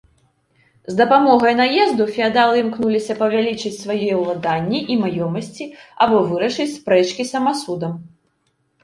З 0.91 0.93
дапамогай 0.99 1.51
наезду 1.59 2.07
феадалы 2.15 2.55
імкнуліся 2.63 3.15
павялічыць 3.19 3.73
свае 3.83 3.99
ўладанні 4.21 4.79
і 4.95 4.95
маёмасці 5.03 5.69
або 6.07 6.17
вырашыць 6.31 6.67
спрэчкі 6.79 7.23
самасудам. 7.35 7.93